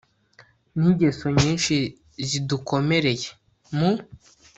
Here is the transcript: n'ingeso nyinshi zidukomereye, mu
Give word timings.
n'ingeso 0.79 1.25
nyinshi 1.39 1.75
zidukomereye, 2.27 3.27
mu 3.77 3.91